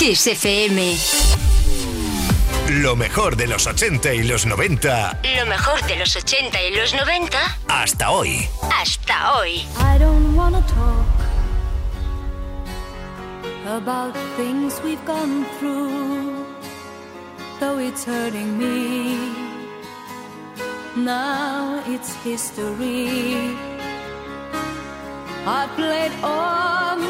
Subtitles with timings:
[0.00, 0.96] Kiss FM.
[2.70, 5.20] Lo mejor de los 80 y los 90.
[5.36, 7.58] Lo mejor de los 80 y los 90.
[7.68, 8.48] Hasta hoy.
[8.72, 9.66] Hasta hoy.
[9.76, 11.04] I don't wanna talk
[13.66, 16.46] about things we've gone through,
[17.60, 19.18] though it's hurting me.
[20.96, 23.54] Now it's history.
[25.46, 27.09] I played all my cards,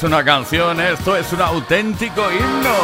[0.00, 2.74] Es una canción, esto es un auténtico himno.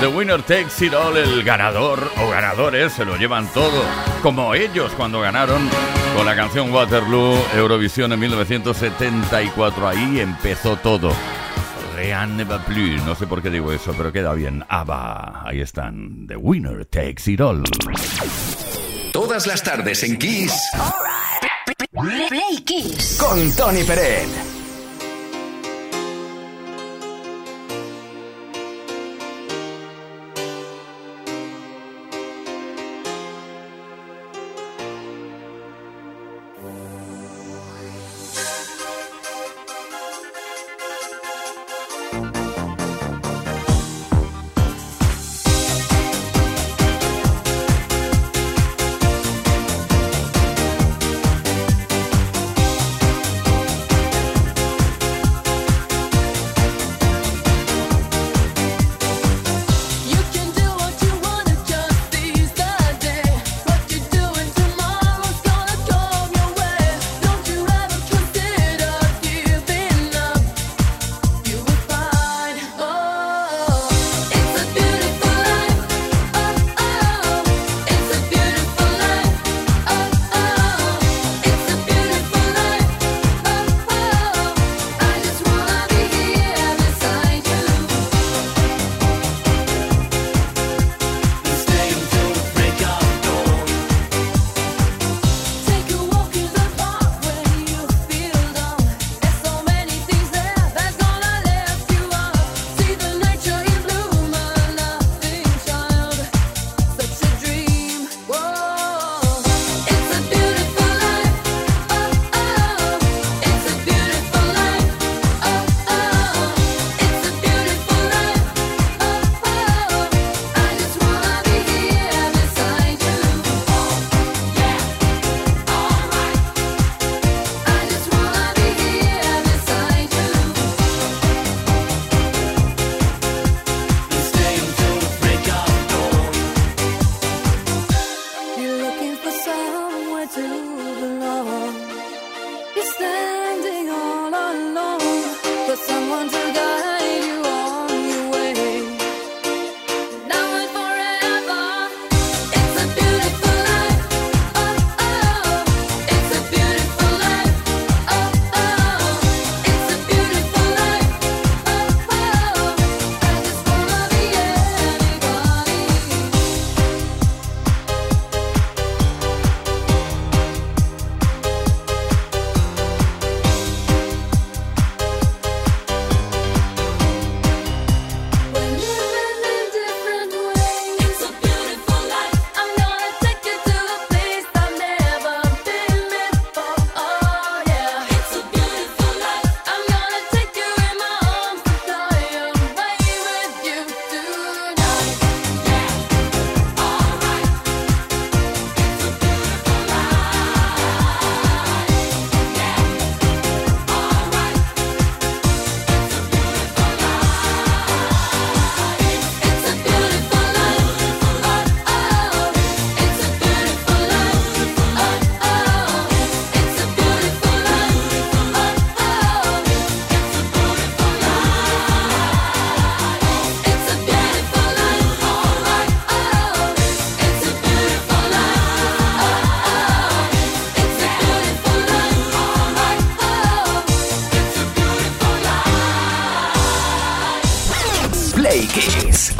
[0.00, 3.84] The winner takes it all, el ganador o ganadores se lo llevan todo,
[4.20, 5.68] como ellos cuando ganaron
[6.16, 9.88] con la canción Waterloo Eurovisión en 1974.
[9.88, 11.12] Ahí empezó todo.
[11.94, 14.64] Rien ne va plus, no sé por qué digo eso, pero queda bien.
[14.68, 16.26] ABBA, ahí están.
[16.26, 17.62] The winner takes it all.
[19.12, 20.52] Todas las tardes en Kiss
[21.92, 23.18] Play Kiss.
[23.20, 24.51] con Tony Peret.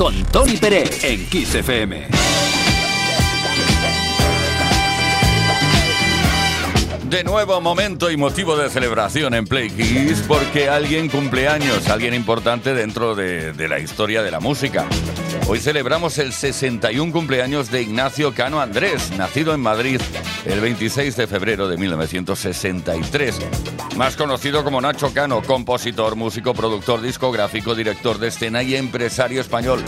[0.02, 2.51] Con Tony Pérez en Kiss FM.
[7.12, 12.14] De nuevo momento y motivo de celebración en Play Kiss porque alguien cumple años, alguien
[12.14, 14.86] importante dentro de, de la historia de la música.
[15.46, 20.00] Hoy celebramos el 61 cumpleaños de Ignacio Cano Andrés, nacido en Madrid
[20.46, 23.40] el 26 de febrero de 1963.
[23.98, 29.84] Más conocido como Nacho Cano, compositor, músico, productor discográfico, director de escena y empresario español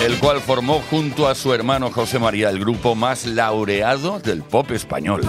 [0.00, 4.70] el cual formó junto a su hermano José María el grupo más laureado del pop
[4.70, 5.22] español.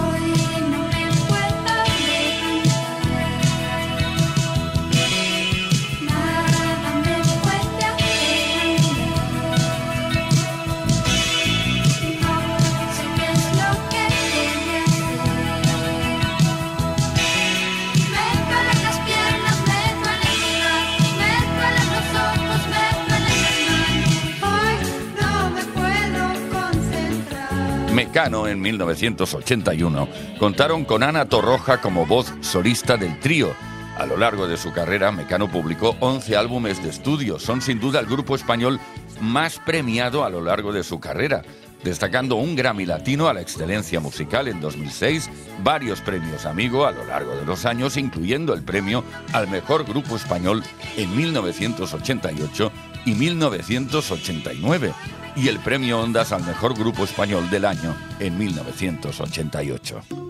[28.10, 30.08] Mecano en 1981
[30.40, 33.54] contaron con Ana Torroja como voz solista del trío.
[33.96, 37.38] A lo largo de su carrera, Mecano publicó 11 álbumes de estudio.
[37.38, 38.80] Son sin duda el grupo español
[39.20, 41.42] más premiado a lo largo de su carrera,
[41.84, 45.30] destacando un Grammy Latino a la excelencia musical en 2006,
[45.62, 50.16] varios premios Amigo a lo largo de los años, incluyendo el premio al mejor grupo
[50.16, 50.64] español
[50.96, 52.72] en 1988
[53.06, 54.92] y 1989
[55.36, 60.29] y el premio Ondas al mejor grupo español del año en 1988.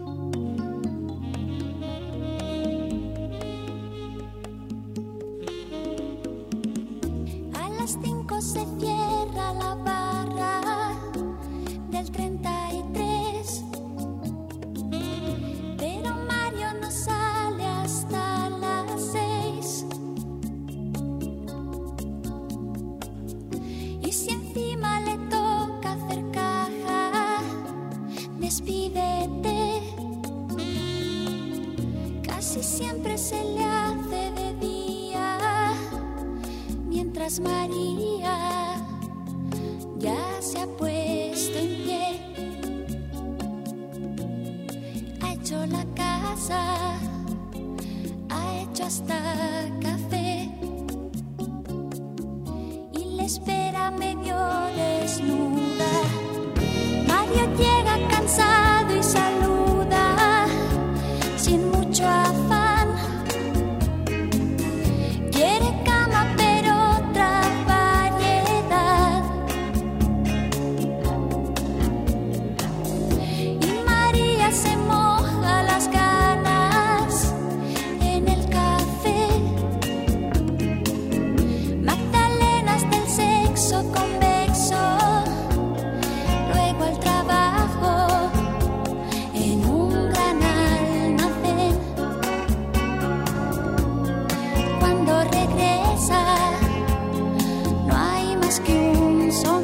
[98.50, 99.59] skin so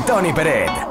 [0.00, 0.81] Tony Peret.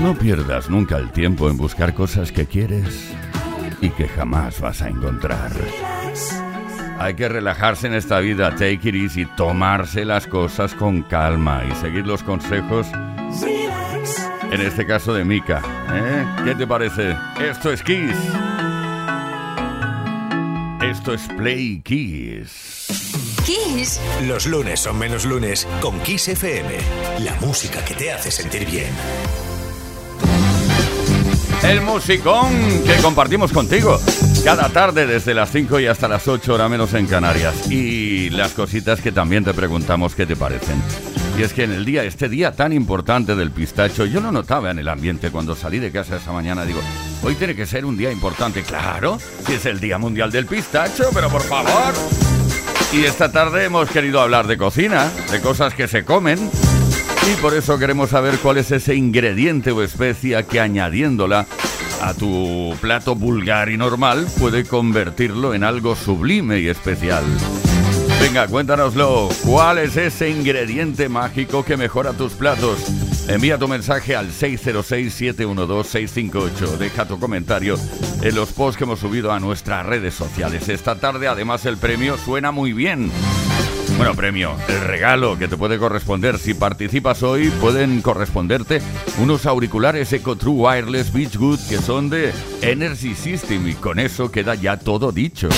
[0.00, 3.12] No pierdas nunca el tiempo en buscar cosas que quieres
[3.80, 5.50] y que jamás vas a encontrar.
[6.98, 11.74] Hay que relajarse en esta vida, take it easy, tomarse las cosas con calma y
[11.74, 12.86] seguir los consejos,
[14.50, 15.60] en este caso de Mika.
[15.92, 16.24] ¿eh?
[16.44, 17.16] ¿Qué te parece?
[17.40, 18.16] Esto es Kiss.
[20.82, 22.75] Esto es Play Kiss.
[23.46, 24.00] Kiss.
[24.24, 26.68] Los lunes son menos lunes con Kiss FM.
[27.20, 28.90] La música que te hace sentir bien.
[31.62, 32.50] El musicón
[32.84, 34.00] que compartimos contigo
[34.44, 37.70] cada tarde desde las 5 y hasta las 8 horas menos en Canarias.
[37.70, 40.82] Y las cositas que también te preguntamos qué te parecen.
[41.38, 44.72] Y es que en el día, este día tan importante del pistacho, yo lo notaba
[44.72, 46.64] en el ambiente cuando salí de casa esa mañana.
[46.64, 46.80] Digo,
[47.22, 48.64] hoy tiene que ser un día importante.
[48.64, 51.94] Claro, si es el Día Mundial del Pistacho, pero por favor.
[52.96, 56.38] Y esta tarde hemos querido hablar de cocina, de cosas que se comen.
[57.30, 61.46] Y por eso queremos saber cuál es ese ingrediente o especia que añadiéndola
[62.00, 67.24] a tu plato vulgar y normal puede convertirlo en algo sublime y especial.
[68.18, 69.28] Venga, cuéntanoslo.
[69.44, 72.78] ¿Cuál es ese ingrediente mágico que mejora tus platos?
[73.28, 76.78] Envía tu mensaje al 606-712-658.
[76.78, 77.76] Deja tu comentario
[78.22, 80.68] en los posts que hemos subido a nuestras redes sociales.
[80.68, 83.10] Esta tarde, además, el premio suena muy bien.
[83.96, 86.38] Bueno, premio, el regalo que te puede corresponder.
[86.38, 88.80] Si participas hoy, pueden corresponderte
[89.18, 94.54] unos auriculares Eco True Wireless Beachwood que son de Energy System y con eso queda
[94.54, 95.48] ya todo dicho.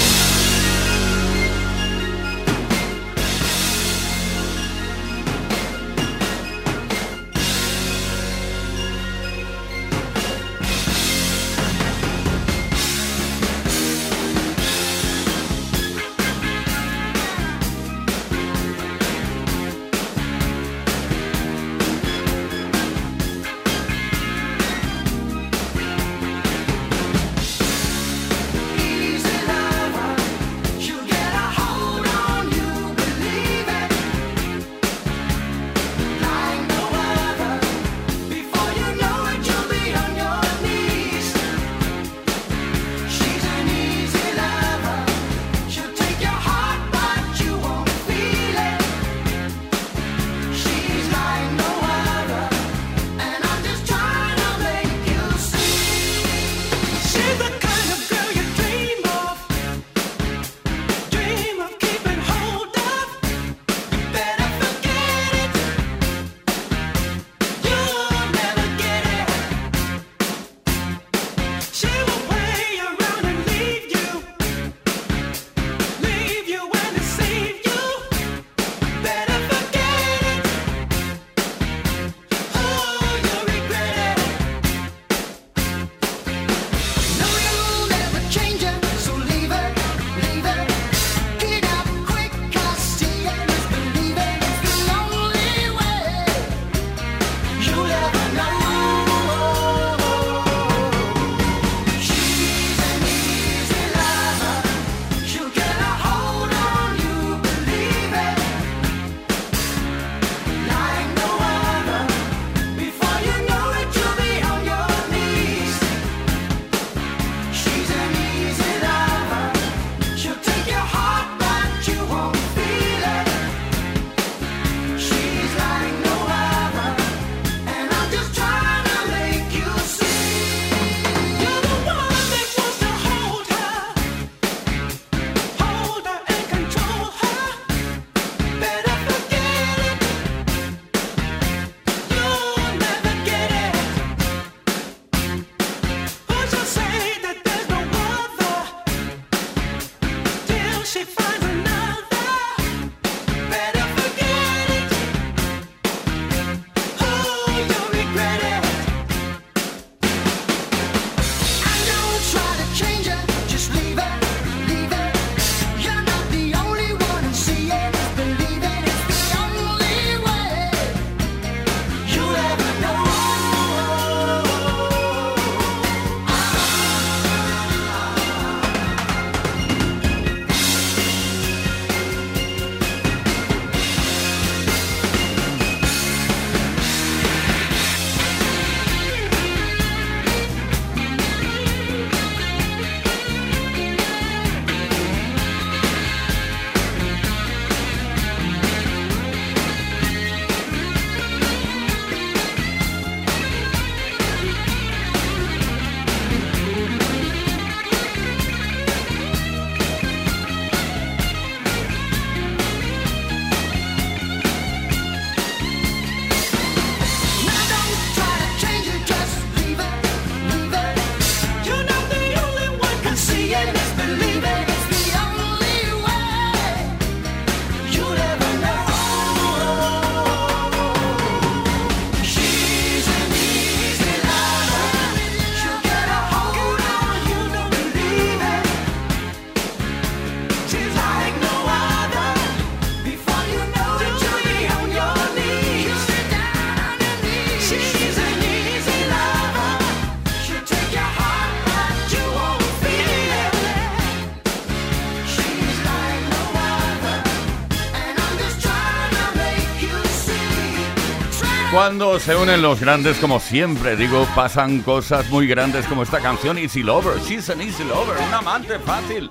[261.88, 266.58] cuando se unen los grandes, como siempre digo, pasan cosas muy grandes como esta canción
[266.58, 267.18] Easy Lover.
[267.22, 269.30] She's an Easy Lover, un amante fácil.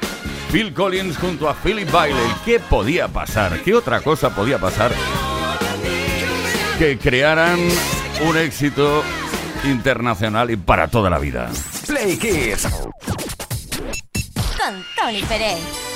[0.52, 2.34] Phil Collins junto a Philip Bailey.
[2.44, 3.62] ¿Qué podía pasar?
[3.62, 4.92] ¿Qué otra cosa podía pasar?
[6.80, 7.60] Que crearan
[8.28, 9.04] un éxito
[9.64, 11.52] internacional y para toda la vida.
[11.86, 12.68] Play Kids.
[14.58, 15.87] Con Tony Pérez.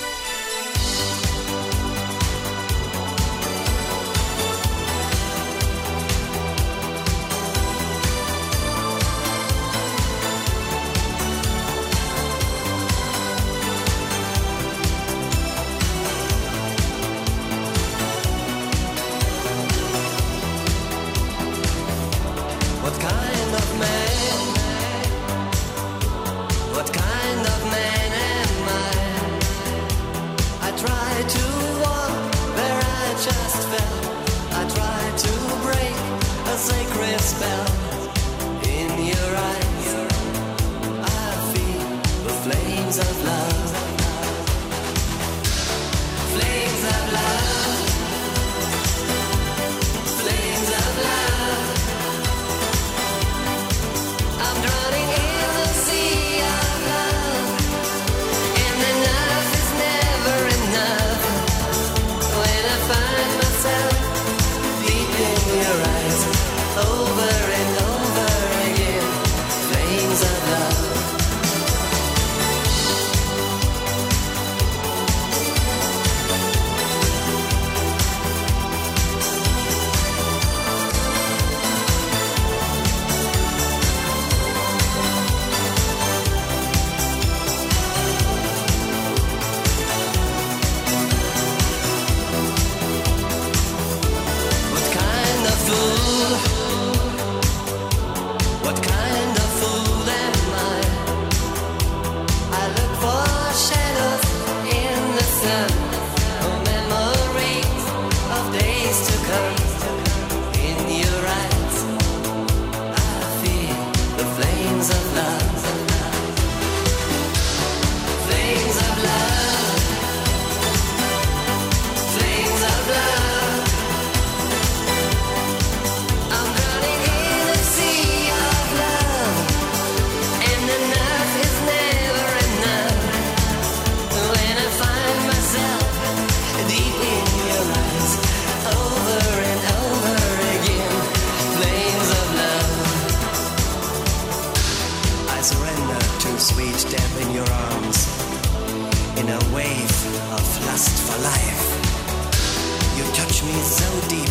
[154.09, 154.29] deep,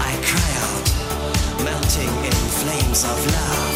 [0.00, 3.75] I cry out, melting in flames of love.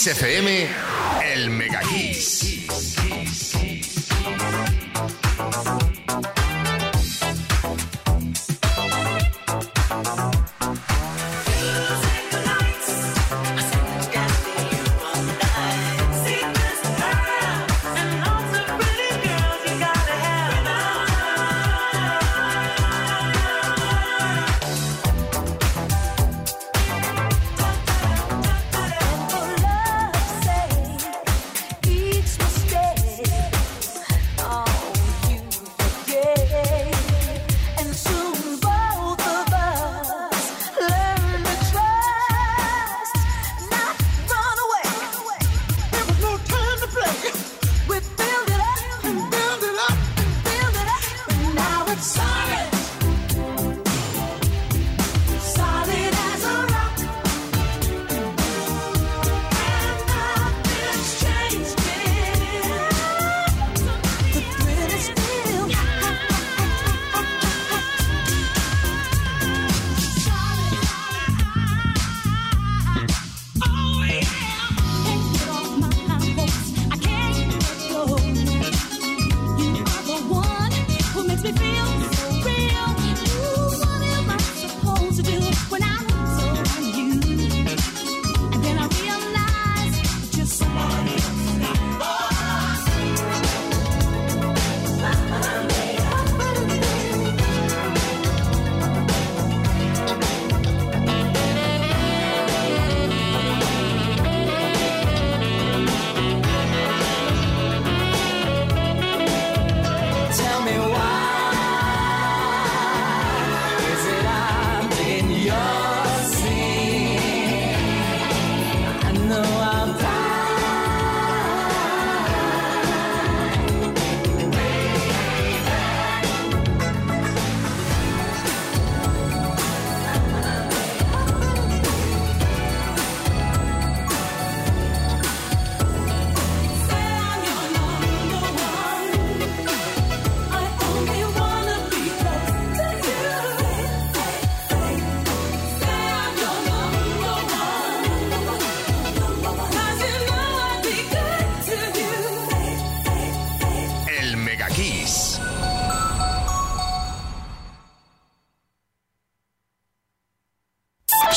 [0.00, 0.66] Kiss FM,
[1.22, 2.49] el Mega Kiss.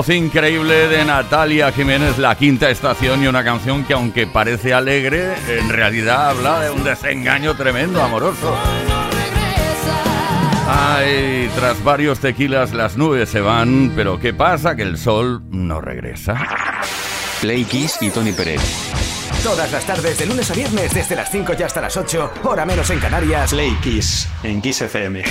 [0.00, 5.34] voz increíble de Natalia Jiménez, La Quinta Estación, y una canción que aunque parece alegre,
[5.46, 8.56] en realidad habla de un desengaño tremendo, amoroso.
[10.66, 14.74] Ay, tras varios tequilas las nubes se van, pero ¿qué pasa?
[14.74, 16.34] Que el sol no regresa.
[17.42, 18.62] Play Kiss y Tony Pérez.
[19.44, 22.64] Todas las tardes, de lunes a viernes, desde las 5 y hasta las 8, hora
[22.64, 23.50] menos en Canarias.
[23.50, 25.24] Play Kiss, en Kiss FM.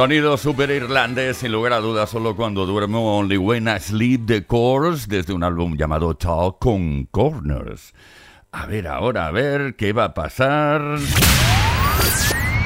[0.00, 4.46] Sonido super irlandés, sin lugar a dudas, solo cuando duermo Only When I Sleep the
[4.46, 7.92] Course, desde un álbum llamado Talk con Corners.
[8.50, 10.96] A ver ahora, a ver qué va a pasar.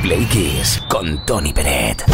[0.00, 2.04] Play Kiss con Tony Peret.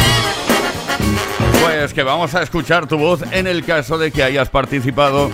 [1.61, 5.29] Pues que vamos a escuchar tu voz en el caso de que hayas participado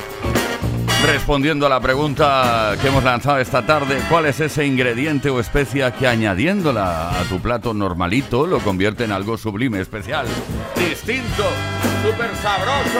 [1.06, 4.00] respondiendo a la pregunta que hemos lanzado esta tarde.
[4.10, 9.12] ¿Cuál es ese ingrediente o especia que añadiéndola a tu plato normalito lo convierte en
[9.12, 10.26] algo sublime, especial,
[10.76, 11.44] distinto,
[12.04, 13.00] súper sabroso?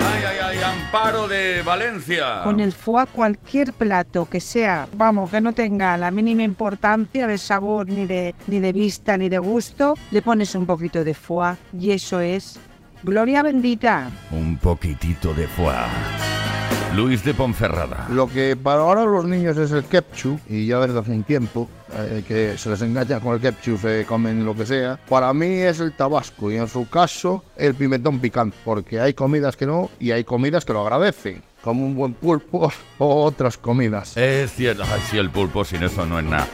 [0.00, 2.42] Ay, ay, ay, Amparo de Valencia.
[2.44, 7.38] Con el foie cualquier plato que sea, vamos, que no tenga la mínima importancia de
[7.38, 11.56] sabor, ni de, ni de vista, ni de gusto, le pones un poquito de foie
[11.78, 12.58] y eso es
[13.02, 14.10] gloria bendita.
[14.32, 16.35] Un poquitito de foie.
[16.96, 18.06] Luis de Ponferrada.
[18.10, 21.68] Lo que para ahora los niños es el ketchup, y ya desde hace un tiempo
[21.92, 24.98] eh, que se les engancha con el ketchup, se comen lo que sea.
[25.06, 29.56] Para mí es el tabasco y en su caso el pimentón picante, porque hay comidas
[29.56, 34.16] que no y hay comidas que lo agradecen, como un buen pulpo o otras comidas.
[34.16, 36.48] Es cierto, ay, sí, el pulpo sin eso no es nada.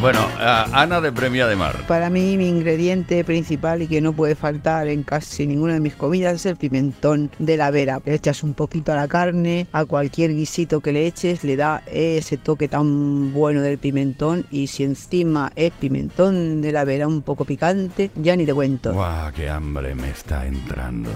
[0.00, 1.74] Bueno, Ana de Premia de Mar.
[1.88, 5.94] Para mí mi ingrediente principal y que no puede faltar en casi ninguna de mis
[5.94, 8.00] comidas es el pimentón de la vera.
[8.04, 11.82] Le echas un poquito a la carne, a cualquier guisito que le eches, le da
[11.86, 17.22] ese toque tan bueno del pimentón y si encima es pimentón de la vera un
[17.22, 18.92] poco picante, ya ni te cuento.
[18.92, 21.10] ¡Guau, qué hambre me está entrando!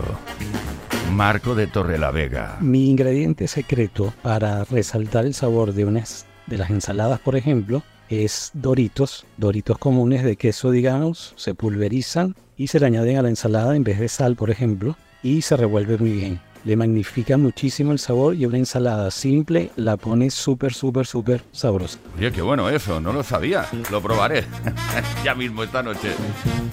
[1.13, 2.57] Marco de Torrelavega.
[2.61, 8.51] Mi ingrediente secreto para resaltar el sabor de unas de las ensaladas, por ejemplo, es
[8.55, 13.77] doritos, doritos comunes de queso, digamos, se pulverizan y se le añaden a la ensalada
[13.77, 16.41] en vez de sal, por ejemplo, y se revuelve muy bien.
[16.65, 21.99] Le magnifica muchísimo el sabor y una ensalada simple la pone súper, súper, súper sabrosa.
[22.19, 23.67] Oye, qué bueno eso, no lo sabía.
[23.91, 24.45] Lo probaré
[25.25, 26.13] ya mismo esta noche.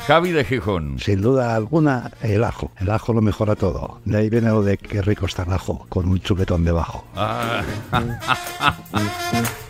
[0.06, 1.00] Javi de Gijón.
[1.00, 2.72] Sin duda alguna, el ajo.
[2.82, 4.02] El ajo lo mejora todo.
[4.04, 7.06] De ahí viene lo de qué rico está el ajo, con un chuletón debajo.
[7.16, 7.64] Ah.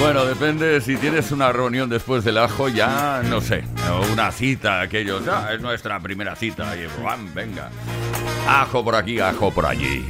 [0.00, 4.80] Bueno, depende si tienes una reunión después del ajo, ya no sé, o una cita,
[4.80, 7.32] aquellos, ya es nuestra primera cita, y ¡bam!
[7.34, 7.70] venga.
[8.48, 10.06] Ajo por aquí, ajo por allí.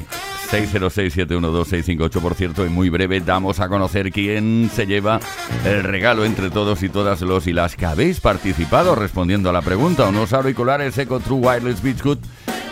[0.50, 5.18] 606-712-658, por cierto, y muy breve damos a conocer quién se lleva
[5.64, 9.62] el regalo entre todos y todas los y las que habéis participado respondiendo a la
[9.62, 10.08] pregunta.
[10.08, 12.18] Unos auriculares Eco True Wireless Beach Good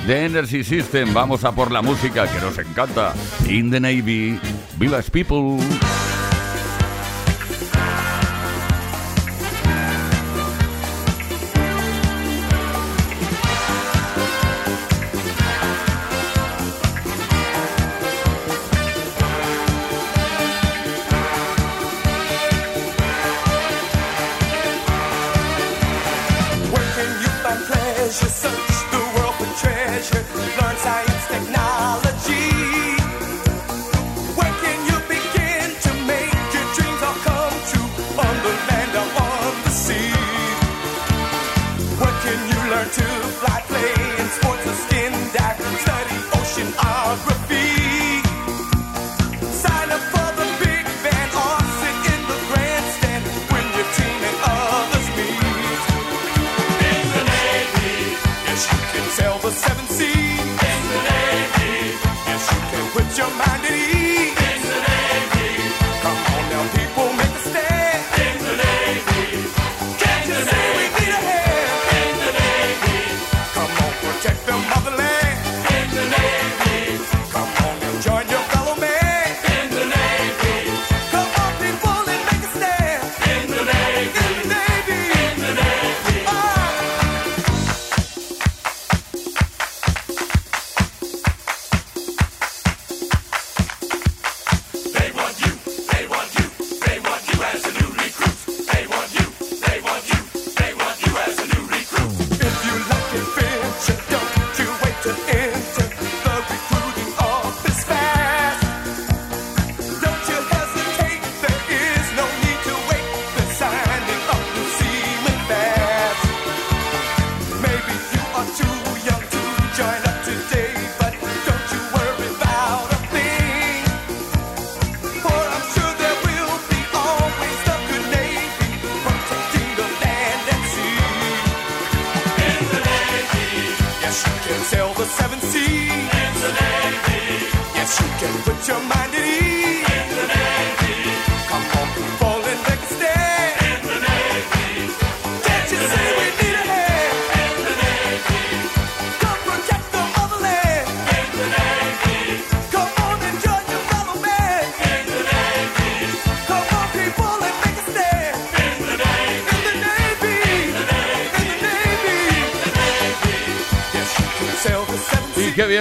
[0.06, 1.12] de Energy System.
[1.12, 3.12] Vamos a por la música que nos encanta.
[3.48, 4.38] In the Navy,
[4.78, 5.58] Village People.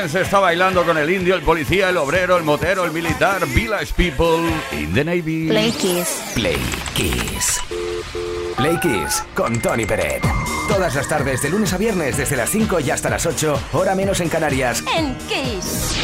[0.08, 3.94] Se está bailando con el indio, el policía, el obrero, el motero, el militar, Village
[3.96, 5.48] People in the Navy.
[5.48, 6.22] Play Kiss.
[6.34, 6.60] Play
[6.94, 7.60] Kiss.
[8.56, 10.24] Play Kiss con Tony Peret.
[10.68, 13.96] Todas las tardes, de lunes a viernes, desde las 5 y hasta las 8, hora
[13.96, 14.84] menos en Canarias.
[14.96, 15.97] En Kiss.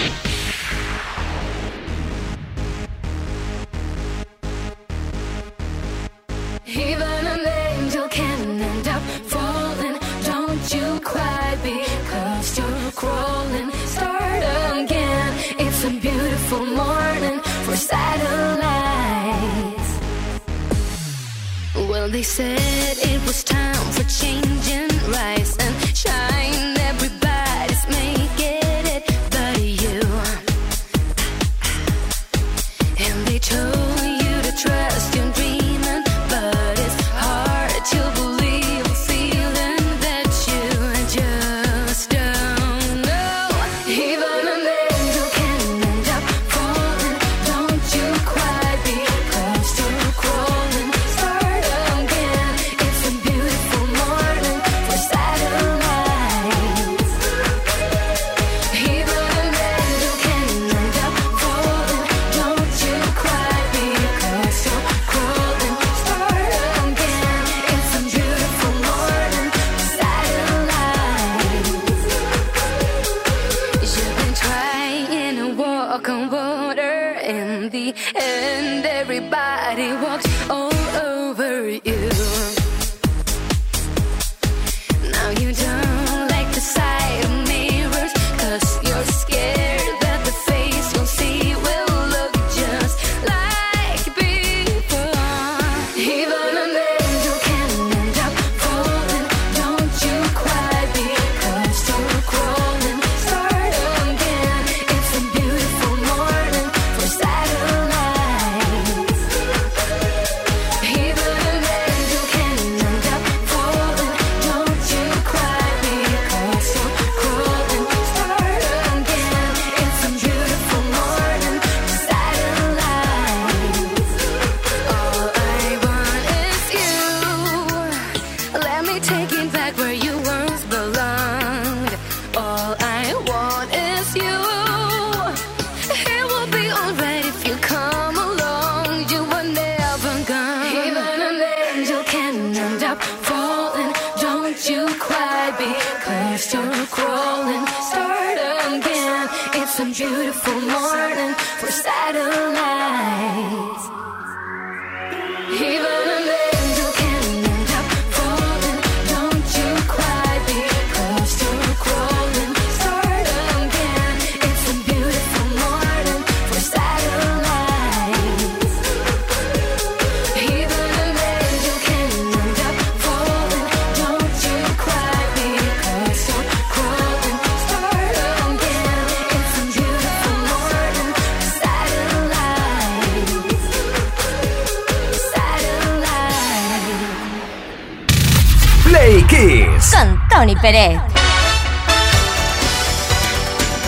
[22.03, 26.32] Well, they said it was time for change and rise and shine.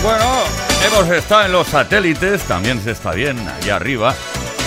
[0.02, 0.24] Bueno,
[0.86, 4.14] hemos estado en los satélites, también se está bien allá arriba,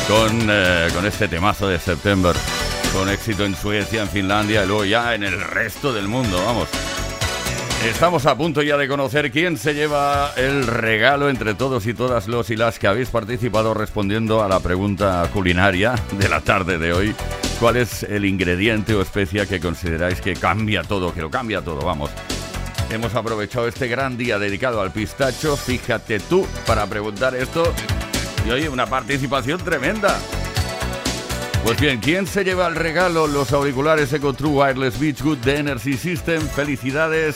[0.08, 2.36] con, eh, con este temazo de September,
[2.96, 6.68] con éxito en Suecia, en Finlandia y luego ya en el resto del mundo, vamos.
[7.86, 12.28] Estamos a punto ya de conocer quién se lleva el regalo entre todos y todas
[12.28, 16.92] los y las que habéis participado respondiendo a la pregunta culinaria de la tarde de
[16.92, 17.16] hoy.
[17.60, 21.86] ¿Cuál es el ingrediente o especia que consideráis que cambia todo, que lo cambia todo,
[21.86, 22.10] vamos?
[22.90, 27.74] Hemos aprovechado este gran día dedicado al pistacho, fíjate tú, para preguntar esto.
[28.48, 30.18] Y oye, una participación tremenda.
[31.66, 33.28] Pues bien, ¿quién se lleva el regalo?
[33.28, 36.42] Los auriculares Eco True Wireless Beachwood de Energy System.
[36.42, 37.36] Felicidades,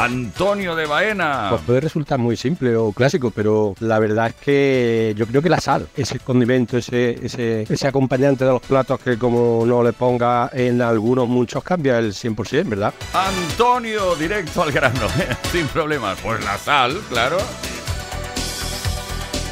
[0.00, 1.48] Antonio de Baena.
[1.50, 5.50] Pues puede resultar muy simple o clásico, pero la verdad es que yo creo que
[5.50, 9.92] la sal, ese condimento, ese, ese, ese acompañante de los platos que como no le
[9.92, 12.94] ponga en algunos muchos cambia el 100%, ¿verdad?
[13.12, 15.06] Antonio, directo al grano,
[15.52, 16.18] sin problemas.
[16.22, 17.36] Pues la sal, claro.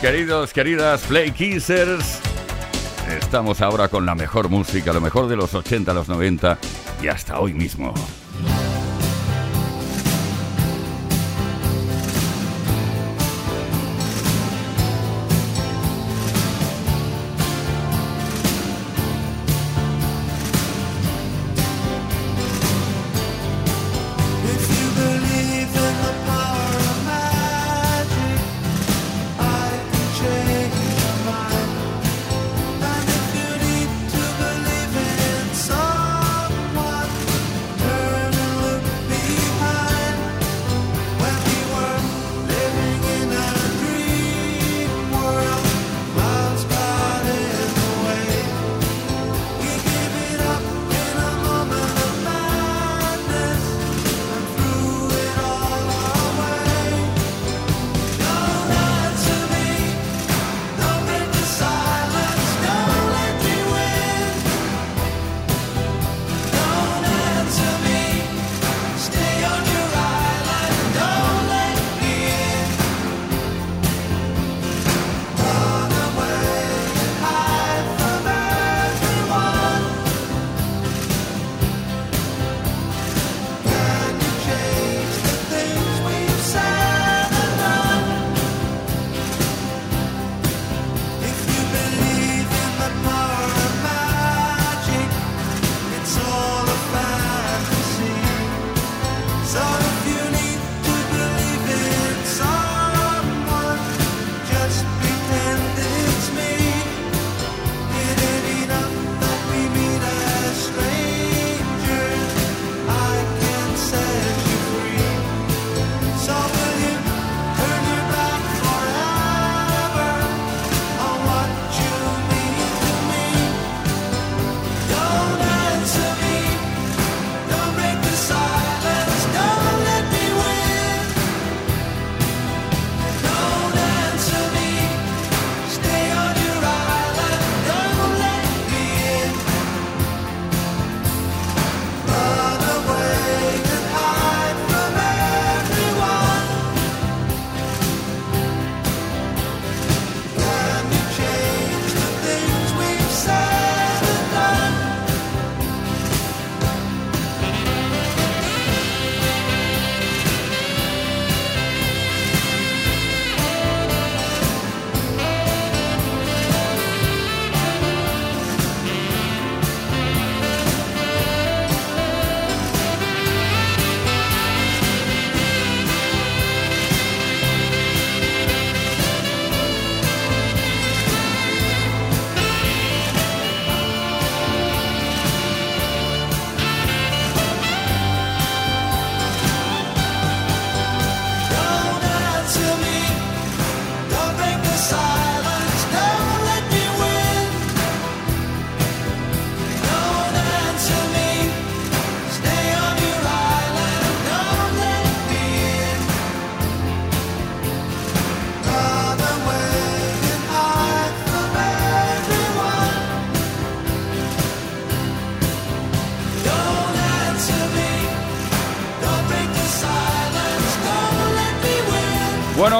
[0.00, 2.20] Queridos, queridas Play Kissers,
[3.20, 6.56] estamos ahora con la mejor música, lo mejor de los 80, los 90
[7.02, 7.92] y hasta hoy mismo.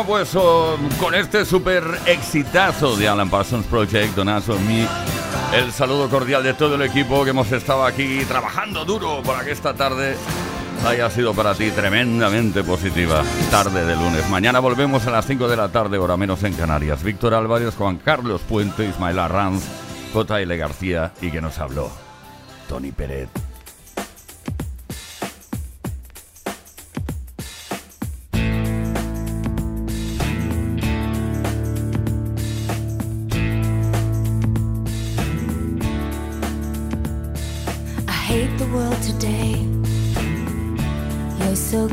[0.09, 0.31] Pues
[0.99, 4.89] con este súper exitazo de Alan Parsons Project, Don't Ask Me,
[5.55, 9.51] el saludo cordial de todo el equipo que hemos estado aquí trabajando duro para que
[9.51, 10.17] esta tarde
[10.87, 13.23] haya sido para ti tremendamente positiva.
[13.51, 14.27] Tarde de lunes.
[14.31, 17.03] Mañana volvemos a las 5 de la tarde, hora menos en Canarias.
[17.03, 19.63] Víctor Álvarez, Juan Carlos Puente, Ismael Arranz,
[20.15, 20.57] J.L.
[20.57, 21.91] García y que nos habló,
[22.67, 23.29] Tony Pérez.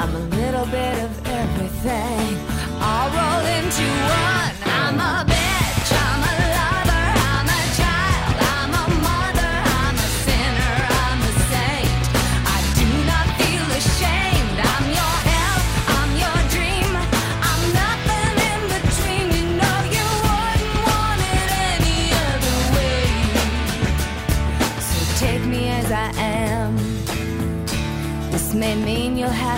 [0.00, 2.38] I'm a little bit of everything.
[2.80, 3.86] All rolled into
[4.22, 4.52] one.
[4.78, 5.90] I'm a bitch.
[6.06, 7.06] I'm a lover.
[7.34, 8.36] I'm a child.
[8.54, 9.54] I'm a mother.
[9.82, 10.74] I'm a sinner.
[11.02, 11.90] I'm a saint.
[12.54, 14.58] I do not feel ashamed.
[14.72, 15.58] I'm your hell.
[15.98, 16.92] I'm your dream.
[17.50, 19.26] I'm nothing in between.
[19.36, 23.02] You know you wouldn't want it any other way.
[24.88, 26.72] So take me as I am.
[28.30, 29.57] This may mean you'll have